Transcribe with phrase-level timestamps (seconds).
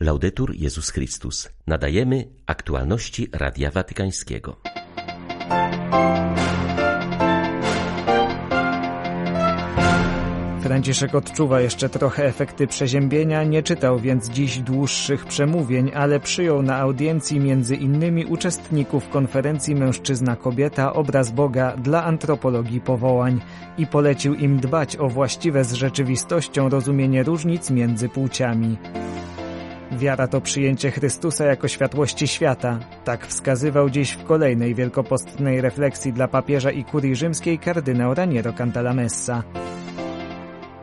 [0.00, 1.48] Laudetur Jezus Chrystus.
[1.66, 4.56] Nadajemy aktualności Radia Watykańskiego.
[10.62, 16.76] Franciszek odczuwa jeszcze trochę efekty przeziębienia, nie czytał więc dziś dłuższych przemówień, ale przyjął na
[16.76, 23.40] audiencji między innymi uczestników konferencji Mężczyzna-Kobieta Obraz Boga dla antropologii powołań
[23.78, 28.76] i polecił im dbać o właściwe z rzeczywistością rozumienie różnic między płciami.
[29.98, 32.78] Wiara to przyjęcie Chrystusa jako światłości świata.
[33.04, 39.42] Tak wskazywał dziś w kolejnej wielkopostnej refleksji dla papieża i kurii rzymskiej kardynał Raniero Cantalamessa.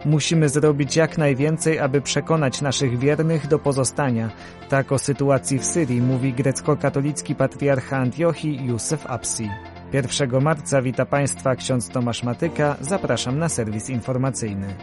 [0.05, 4.30] Musimy zrobić jak najwięcej, aby przekonać naszych wiernych do pozostania.
[4.70, 9.50] Tak o sytuacji w Syrii mówi grecko-katolicki patriarcha Antiochii Józef Apsi.
[9.94, 12.76] 1 marca wita Państwa ksiądz Tomasz Matyka.
[12.82, 14.76] Zapraszam na serwis informacyjny.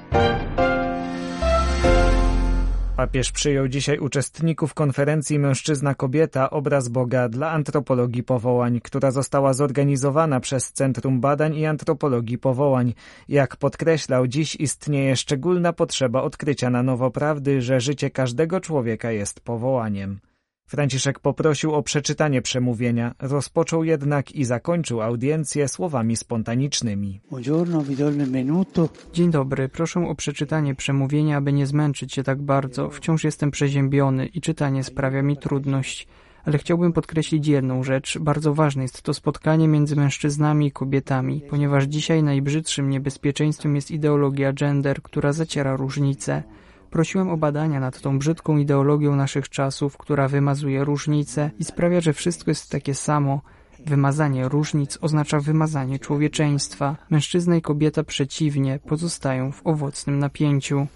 [3.03, 10.73] Papież przyjął dzisiaj uczestników konferencji Mężczyzna-Kobieta Obraz Boga dla antropologii powołań, która została zorganizowana przez
[10.73, 12.95] Centrum Badań i Antropologii Powołań.
[13.29, 19.41] Jak podkreślał, dziś istnieje szczególna potrzeba odkrycia na nowo prawdy, że życie każdego człowieka jest
[19.41, 20.19] powołaniem.
[20.73, 27.21] Franciszek poprosił o przeczytanie przemówienia, rozpoczął jednak i zakończył audiencję słowami spontanicznymi.
[29.13, 32.91] Dzień dobry, proszę o przeczytanie przemówienia, aby nie zmęczyć się tak bardzo.
[32.91, 36.09] Wciąż jestem przeziębiony i czytanie sprawia mi trudność.
[36.45, 38.19] Ale chciałbym podkreślić jedną rzecz.
[38.19, 44.53] Bardzo ważne jest to spotkanie między mężczyznami i kobietami, ponieważ dzisiaj najbrzydszym niebezpieczeństwem jest ideologia
[44.53, 46.43] gender, która zaciera różnice.
[46.93, 52.13] Prosiłem o badania nad tą brzydką ideologią naszych czasów, która wymazuje różnice i sprawia, że
[52.13, 53.41] wszystko jest takie samo.
[53.87, 56.97] Wymazanie różnic oznacza wymazanie człowieczeństwa.
[57.11, 60.87] Mężczyzna i kobieta przeciwnie pozostają w owocnym napięciu.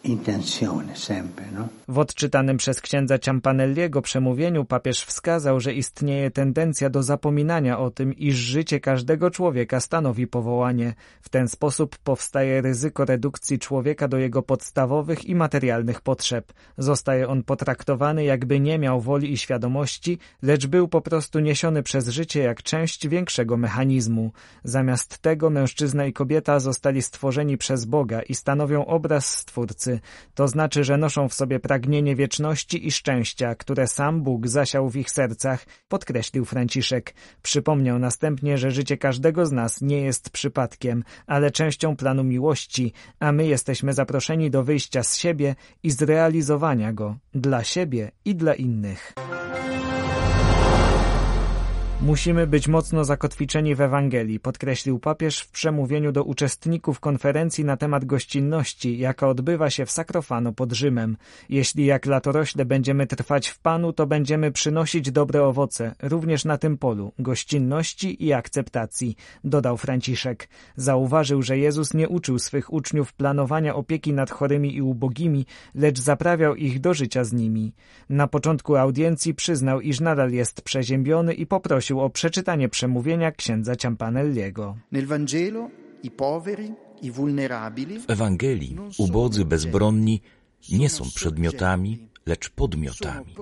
[1.54, 1.68] No?
[1.88, 8.14] W odczytanym przez księdza Ciampanelliego przemówieniu papież wskazał, że istnieje tendencja do zapominania o tym,
[8.14, 10.94] iż życie każdego człowieka stanowi powołanie.
[11.20, 16.52] W ten sposób powstaje ryzyko redukcji człowieka do jego podstawowych i materialnych potrzeb.
[16.78, 22.08] Zostaje on potraktowany, jakby nie miał woli i świadomości, lecz był po prostu niesiony przez
[22.08, 22.75] życie jak część
[23.08, 24.32] większego mechanizmu.
[24.64, 30.00] Zamiast tego mężczyzna i kobieta zostali stworzeni przez Boga i stanowią obraz Stwórcy.
[30.34, 34.96] To znaczy, że noszą w sobie pragnienie wieczności i szczęścia, które sam Bóg zasiał w
[34.96, 37.14] ich sercach, podkreślił Franciszek.
[37.42, 43.32] Przypomniał następnie, że życie każdego z nas nie jest przypadkiem, ale częścią planu miłości, a
[43.32, 49.14] my jesteśmy zaproszeni do wyjścia z siebie i zrealizowania go dla siebie i dla innych.
[52.02, 58.04] Musimy być mocno zakotwiczeni w Ewangelii, podkreślił papież w przemówieniu do uczestników konferencji na temat
[58.04, 61.16] gościnności, jaka odbywa się w Sakrofano pod Rzymem.
[61.48, 66.78] Jeśli jak latorośle będziemy trwać w Panu, to będziemy przynosić dobre owoce, również na tym
[66.78, 70.48] polu, gościnności i akceptacji, dodał Franciszek.
[70.76, 76.56] Zauważył, że Jezus nie uczył swych uczniów planowania opieki nad chorymi i ubogimi, lecz zaprawiał
[76.56, 77.72] ich do życia z nimi.
[78.08, 84.76] Na początku audiencji przyznał, iż nadal jest przeziębiony i poprosił o przeczytanie przemówienia księdza Ciampanelliego.
[88.06, 90.20] W Ewangelii ubodzy bezbronni
[90.72, 93.34] nie są przedmiotami, lecz podmiotami.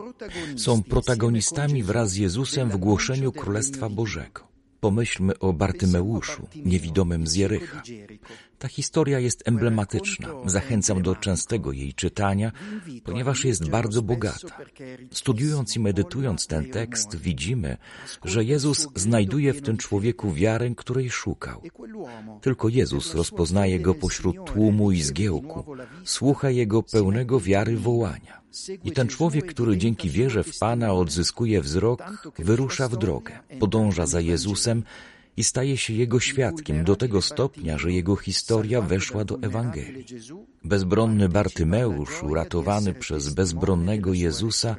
[0.56, 4.54] Są protagonistami wraz z Jezusem w głoszeniu Królestwa Bożego.
[4.80, 7.82] Pomyślmy o Bartymeuszu, niewidomym z Jericha.
[8.64, 10.28] Ta historia jest emblematyczna.
[10.46, 12.52] Zachęcam do częstego jej czytania,
[13.04, 14.56] ponieważ jest bardzo bogata.
[15.12, 17.76] Studiując i medytując ten tekst, widzimy,
[18.24, 21.62] że Jezus znajduje w tym człowieku wiarę, której szukał.
[22.40, 25.64] Tylko Jezus rozpoznaje go pośród tłumu i zgiełku,
[26.04, 28.40] słucha jego pełnego wiary wołania.
[28.84, 34.20] I ten człowiek, który dzięki wierze w Pana odzyskuje wzrok, wyrusza w drogę, podąża za
[34.20, 34.82] Jezusem
[35.36, 40.04] i staje się jego świadkiem do tego stopnia, że jego historia weszła do Ewangelii.
[40.64, 44.76] Bezbronny Bartymeusz, uratowany przez bezbronnego Jezusa,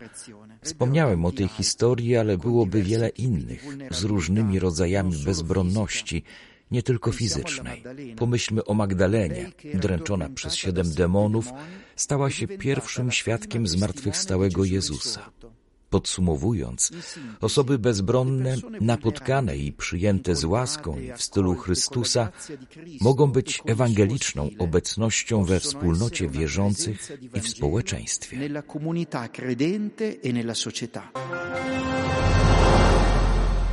[0.66, 6.24] Wspomniałem o tej historii, ale byłoby wiele innych, z różnymi rodzajami bezbronności,
[6.72, 7.84] nie tylko fizycznej.
[8.16, 11.46] Pomyślmy o Magdalenie, dręczona przez siedem demonów,
[11.96, 15.32] stała się pierwszym świadkiem zmartwychwstałego Jezusa.
[15.96, 16.92] Podsumowując,
[17.42, 22.32] osoby bezbronne, napotkane i przyjęte z łaską w stylu Chrystusa
[23.02, 28.38] mogą być ewangeliczną obecnością we wspólnocie wierzących i w społeczeństwie.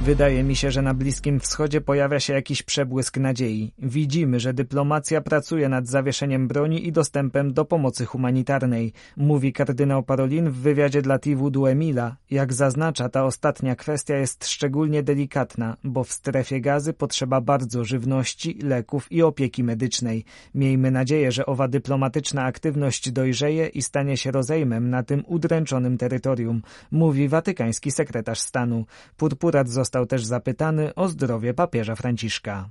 [0.04, 3.72] Wydaje mi się, że na Bliskim Wschodzie pojawia się jakiś przebłysk nadziei.
[3.78, 10.50] Widzimy, że dyplomacja pracuje nad zawieszeniem broni i dostępem do pomocy humanitarnej, mówi kardynał Parolin
[10.50, 12.16] w wywiadzie dla TV Duemila.
[12.30, 18.58] Jak zaznacza, ta ostatnia kwestia jest szczególnie delikatna, bo w strefie gazy potrzeba bardzo żywności,
[18.62, 20.24] leków i opieki medycznej.
[20.54, 26.62] Miejmy nadzieję, że owa dyplomatyczna aktywność dojrzeje i stanie się rozejmem na tym udręczonym terytorium,
[26.90, 28.84] mówi watykański sekretarz stanu.
[29.16, 32.68] Purpurat został też zapytany o zdrowie papieża Franciszka.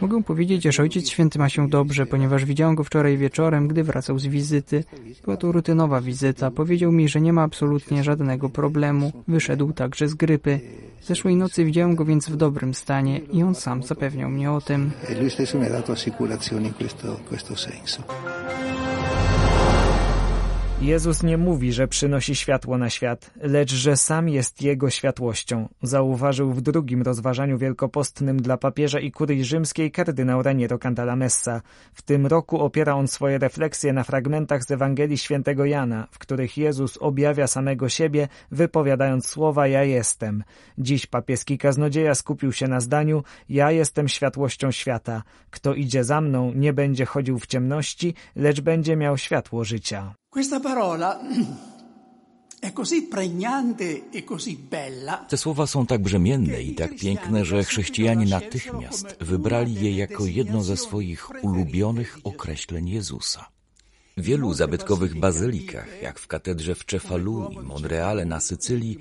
[0.00, 4.18] Mogę powiedzieć, że Ojciec Święty ma się dobrze, ponieważ widziałem go wczoraj wieczorem, gdy wracał
[4.18, 4.84] z wizyty.
[5.24, 6.50] Była to rutynowa wizyta.
[6.50, 9.12] Powiedział mi, że nie ma absolutnie żadnego problemu.
[9.28, 10.60] Wyszedł także z grypy.
[11.02, 14.90] Zeszłej nocy widziałem go więc w dobrym stanie i on sam zapewniał mnie o tym.
[15.08, 18.02] E lui stesso mi ha dato assicurazioni in questo, questo senso.
[20.82, 26.52] Jezus nie mówi, że przynosi światło na świat, lecz że sam jest jego światłością, zauważył
[26.52, 31.62] w drugim rozważaniu wielkopostnym dla papieża i kurii rzymskiej kardynał Raniero Cantalamessa.
[31.92, 36.56] W tym roku opiera on swoje refleksje na fragmentach z Ewangelii świętego Jana, w których
[36.56, 40.44] Jezus objawia samego siebie, wypowiadając słowa Ja jestem.
[40.78, 45.22] Dziś papieski kaznodzieja skupił się na zdaniu Ja jestem światłością świata.
[45.50, 50.14] Kto idzie za mną, nie będzie chodził w ciemności, lecz będzie miał światło życia.
[50.30, 51.20] Questa parola
[52.60, 52.72] e
[55.28, 60.62] Te słowa są tak brzemienne i tak piękne, że chrześcijanie natychmiast wybrali je jako jedno
[60.62, 63.48] ze swoich ulubionych określeń Jezusa.
[64.16, 68.98] W wielu zabytkowych bazylikach, jak w katedrze w Cefalu i Monreale na Sycylii,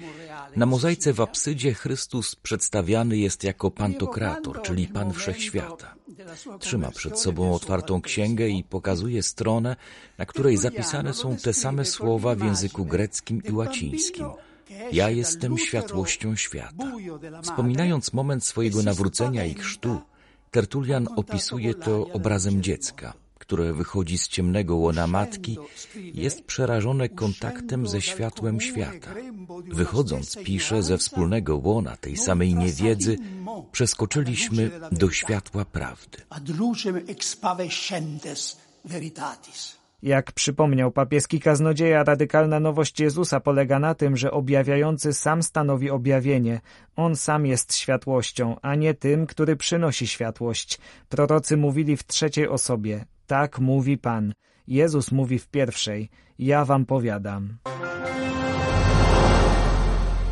[0.56, 5.97] na mozaice w absydzie Chrystus przedstawiany jest jako Pantokrator, czyli Pan Wszechświata.
[6.60, 9.76] Trzyma przed sobą otwartą księgę i pokazuje stronę,
[10.18, 14.26] na której zapisane są te same słowa w języku greckim i łacińskim.
[14.92, 16.92] Ja jestem światłością świata.
[17.42, 20.02] Wspominając moment swojego nawrócenia i chrztu,
[20.52, 25.58] Tertulian opisuje to obrazem dziecka– które wychodzi z ciemnego łona matki,
[25.96, 29.14] jest przerażone kontaktem ze światłem świata.
[29.68, 33.18] Wychodząc, pisze, ze wspólnego łona tej samej niewiedzy,
[33.72, 36.18] przeskoczyliśmy do światła prawdy.
[40.04, 46.62] Jak przypomniał papieski kaznodzieja, radykalna nowość Jezusa polega na tym, że objawiający sam stanowi objawienie.
[46.96, 50.80] On sam jest światłością, a nie tym, który przynosi światłość.
[51.10, 53.06] Prorocy mówili w trzeciej osobie.
[53.28, 54.34] Tak mówi Pan.
[54.68, 56.10] Jezus mówi w pierwszej.
[56.40, 57.58] Ja wam powiadam.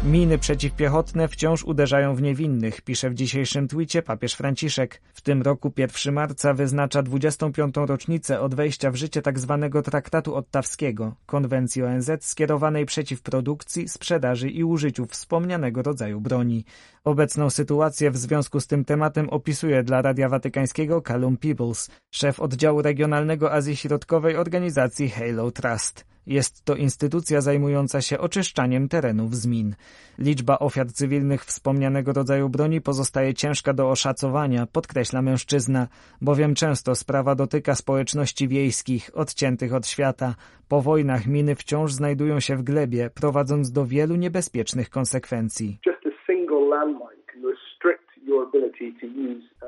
[0.05, 5.01] Miny przeciwpiechotne wciąż uderzają w niewinnych, pisze w dzisiejszym twicie papież Franciszek.
[5.13, 7.75] W tym roku 1 marca wyznacza 25.
[7.75, 9.69] rocznicę od wejścia w życie tzw.
[9.71, 16.65] Tak traktatu ottawskiego, konwencji ONZ skierowanej przeciw produkcji, sprzedaży i użyciu wspomnianego rodzaju broni.
[17.03, 22.81] Obecną sytuację w związku z tym tematem opisuje dla Radia Watykańskiego Callum Peebles, szef oddziału
[22.81, 26.14] regionalnego Azji Środkowej organizacji Halo Trust.
[26.27, 29.75] Jest to instytucja zajmująca się oczyszczaniem terenów z min.
[30.19, 35.87] Liczba ofiar cywilnych wspomnianego rodzaju broni pozostaje ciężka do oszacowania, podkreśla mężczyzna,
[36.21, 40.35] bowiem często sprawa dotyka społeczności wiejskich, odciętych od świata.
[40.67, 45.79] Po wojnach miny wciąż znajdują się w glebie, prowadząc do wielu niebezpiecznych konsekwencji.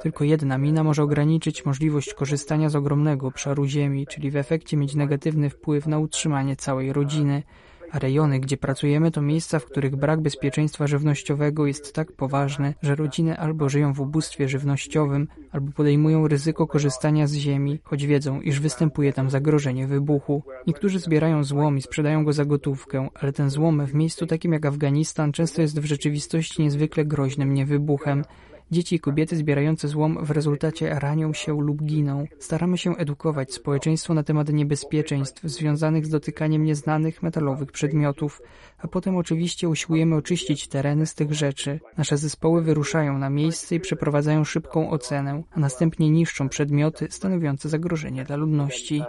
[0.01, 4.95] Tylko jedna mina może ograniczyć możliwość korzystania z ogromnego obszaru ziemi, czyli w efekcie mieć
[4.95, 7.43] negatywny wpływ na utrzymanie całej rodziny.
[7.91, 12.95] A rejony, gdzie pracujemy, to miejsca, w których brak bezpieczeństwa żywnościowego jest tak poważny, że
[12.95, 18.59] rodziny albo żyją w ubóstwie żywnościowym, albo podejmują ryzyko korzystania z ziemi, choć wiedzą, iż
[18.59, 20.43] występuje tam zagrożenie wybuchu.
[20.67, 24.65] Niektórzy zbierają złom i sprzedają go za gotówkę, ale ten złom w miejscu takim jak
[24.65, 28.23] Afganistan często jest w rzeczywistości niezwykle groźnym niewybuchem.
[28.71, 32.25] Dzieci i kobiety zbierające złom w rezultacie ranią się lub giną.
[32.39, 38.41] Staramy się edukować społeczeństwo na temat niebezpieczeństw związanych z dotykaniem nieznanych metalowych przedmiotów,
[38.77, 41.79] a potem oczywiście usiłujemy oczyścić tereny z tych rzeczy.
[41.97, 48.23] Nasze zespoły wyruszają na miejsce i przeprowadzają szybką ocenę, a następnie niszczą przedmioty stanowiące zagrożenie
[48.23, 49.03] dla ludności.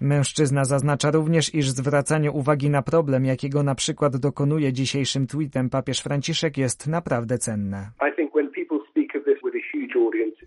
[0.00, 6.00] Mężczyzna zaznacza również, iż zwracanie uwagi na problem, jakiego na przykład dokonuje dzisiejszym tweetem papież
[6.00, 7.90] Franciszek, jest naprawdę cenne.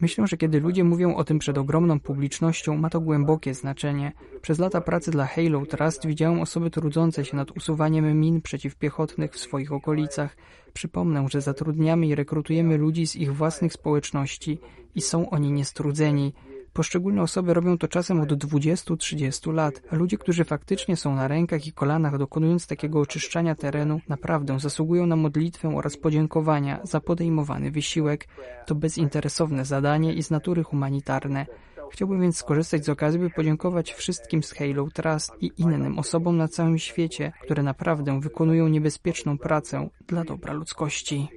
[0.01, 4.11] Myślę, że kiedy ludzie mówią o tym przed ogromną publicznością, ma to głębokie znaczenie.
[4.41, 9.39] Przez lata pracy dla Halo Trust widziałem osoby trudzące się nad usuwaniem min przeciwpiechotnych w
[9.39, 10.37] swoich okolicach.
[10.73, 14.59] Przypomnę, że zatrudniamy i rekrutujemy ludzi z ich własnych społeczności
[14.95, 16.33] i są oni niestrudzeni.
[16.73, 21.67] Poszczególne osoby robią to czasem od 20-30 lat, a ludzie, którzy faktycznie są na rękach
[21.67, 28.27] i kolanach dokonując takiego oczyszczania terenu, naprawdę zasługują na modlitwę oraz podziękowania za podejmowany wysiłek.
[28.65, 31.45] To bezinteresowne zadanie i z natury humanitarne.
[31.91, 36.47] Chciałbym więc skorzystać z okazji, by podziękować wszystkim z Halo Trust i innym osobom na
[36.47, 41.27] całym świecie, które naprawdę wykonują niebezpieczną pracę dla dobra ludzkości.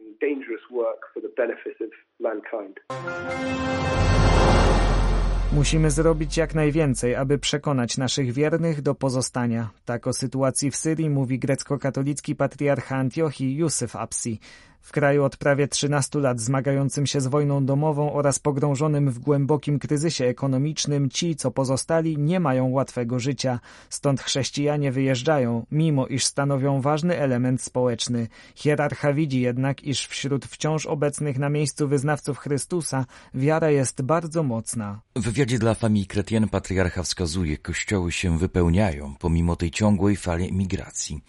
[5.56, 9.70] Musimy zrobić jak najwięcej, aby przekonać naszych wiernych do pozostania.
[9.84, 14.40] Tak o sytuacji w Syrii mówi grecko-katolicki patriarcha Antiochii Józef Apsi.
[14.87, 19.78] W kraju od prawie 13 lat zmagającym się z wojną domową oraz pogrążonym w głębokim
[19.78, 23.61] kryzysie ekonomicznym, ci, co pozostali, nie mają łatwego życia.
[23.90, 28.28] Stąd chrześcijanie wyjeżdżają, mimo iż stanowią ważny element społeczny.
[28.55, 35.00] Hierarcha widzi jednak, iż wśród wciąż obecnych na miejscu wyznawców Chrystusa wiara jest bardzo mocna.
[35.16, 41.21] W wywiadzie dla Famii Kretien patriarcha wskazuje, kościoły się wypełniają pomimo tej ciągłej fali emigracji.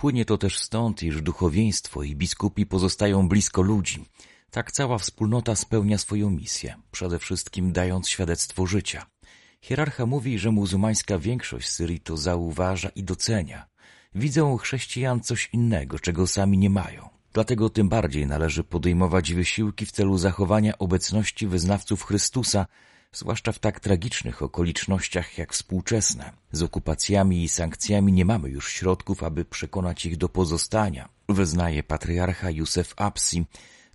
[0.00, 4.04] Płynie to też stąd, iż duchowieństwo i biskupi pozostają blisko ludzi.
[4.50, 9.06] Tak cała wspólnota spełnia swoją misję, przede wszystkim dając świadectwo życia.
[9.60, 13.66] Hierarcha mówi, że muzułmańska większość Syrii to zauważa i docenia.
[14.14, 17.08] Widzą chrześcijan coś innego, czego sami nie mają.
[17.32, 22.66] Dlatego tym bardziej należy podejmować wysiłki w celu zachowania obecności wyznawców Chrystusa
[23.12, 26.32] zwłaszcza w tak tragicznych okolicznościach jak współczesne.
[26.52, 32.50] Z okupacjami i sankcjami nie mamy już środków, aby przekonać ich do pozostania, wyznaje patriarcha
[32.50, 33.44] Józef Apsi.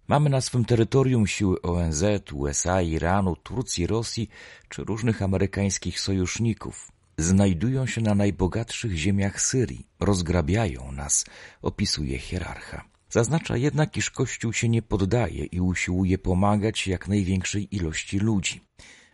[0.07, 2.03] Mamy na swym terytorium siły ONZ,
[2.33, 4.29] USA, Iranu, Turcji, Rosji
[4.69, 6.91] czy różnych amerykańskich sojuszników.
[7.17, 11.25] Znajdują się na najbogatszych ziemiach Syrii, rozgrabiają nas,
[11.61, 12.85] opisuje hierarcha.
[13.09, 18.61] Zaznacza jednak, iż Kościół się nie poddaje i usiłuje pomagać jak największej ilości ludzi.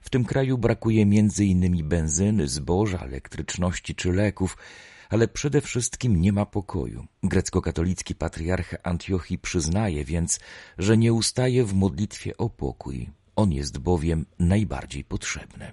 [0.01, 1.01] W tym kraju brakuje
[1.39, 4.57] innymi benzyny, zboża, elektryczności czy leków,
[5.09, 7.05] ale przede wszystkim nie ma pokoju.
[7.23, 10.39] Grecko-katolicki patriarcha Antiochii przyznaje więc,
[10.77, 13.09] że nie ustaje w modlitwie o pokój.
[13.35, 15.71] On jest bowiem najbardziej potrzebny.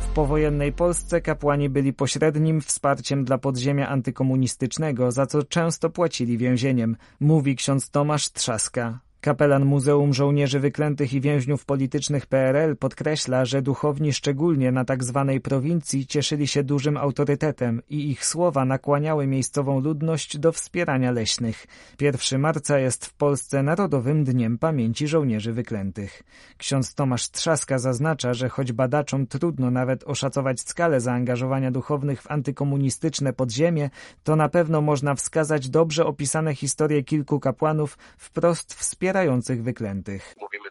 [0.00, 6.96] W powojennej Polsce kapłani byli pośrednim wsparciem dla podziemia antykomunistycznego, za co często płacili więzieniem,
[7.20, 9.05] mówi ksiądz Tomasz Trzaska.
[9.26, 15.24] Kapelan Muzeum Żołnierzy Wyklętych i Więźniów Politycznych PRL podkreśla, że duchowni szczególnie na tzw.
[15.32, 21.66] Tak prowincji cieszyli się dużym autorytetem i ich słowa nakłaniały miejscową ludność do wspierania leśnych.
[22.00, 26.22] 1 marca jest w Polsce Narodowym Dniem Pamięci Żołnierzy Wyklętych.
[26.56, 33.32] Ksiądz Tomasz Trzaska zaznacza, że choć badaczom trudno nawet oszacować skalę zaangażowania duchownych w antykomunistyczne
[33.32, 33.90] podziemie,
[34.22, 39.15] to na pewno można wskazać dobrze opisane historie kilku kapłanów wprost wspierających
[39.62, 40.34] wyklętych.
[40.40, 40.65] Mówimy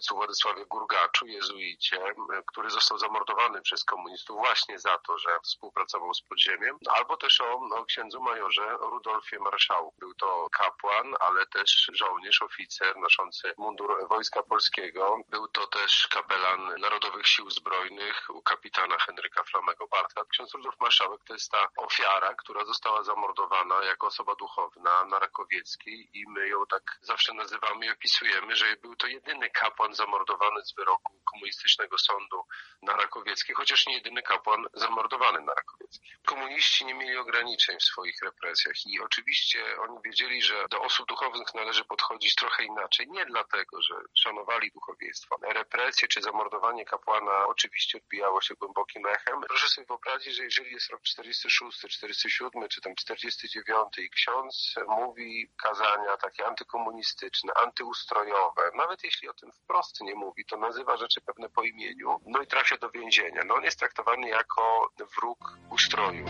[0.00, 1.98] ojcu Władysławie Gurgaczu, jezuicie,
[2.46, 7.60] który został zamordowany przez komunistów właśnie za to, że współpracował z podziemiem, albo też o,
[7.76, 9.94] o księdzu majorze Rudolfie Marszałku.
[9.98, 15.16] Był to kapłan, ale też żołnierz, oficer noszący mundur Wojska Polskiego.
[15.28, 20.24] Był to też kapelan Narodowych Sił Zbrojnych u kapitana Henryka Flamego Bartka.
[20.24, 26.08] Ksiądz Rudolf Marszałek to jest ta ofiara, która została zamordowana jako osoba duchowna na Rakowieckiej
[26.14, 30.64] i my ją tak zawsze nazywamy i opisujemy, że był to jedyny kapłan kapłan zamordowany
[30.64, 32.42] z wyroku komunistycznego sądu
[32.82, 36.10] na Rakowieckiej, chociaż nie jedyny kapłan zamordowany na Rakowieckiej.
[36.26, 41.54] Komuniści nie mieli ograniczeń w swoich represjach i oczywiście oni wiedzieli, że do osób duchownych
[41.54, 43.06] należy podchodzić trochę inaczej.
[43.10, 45.36] Nie dlatego, że szanowali duchowieństwo.
[45.42, 49.40] Represje czy zamordowanie kapłana oczywiście odbijało się głębokim echem.
[49.48, 55.50] Proszę sobie wyobrazić, że jeżeli jest rok 46, 47 czy tam 49 i ksiądz mówi
[55.62, 61.48] kazania takie antykomunistyczne, antyustrojowe, nawet jeśli o tym wprost nie mówi, to nazywa rzeczy pewne
[61.48, 63.42] po imieniu, no i trafia do więzienia.
[63.46, 66.24] No on jest traktowany jako wróg ustroju.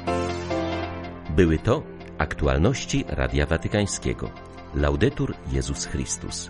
[1.30, 1.82] Były to
[2.18, 4.30] aktualności Radia Watykańskiego.
[4.74, 6.48] Laudetur Jezus Chrystus.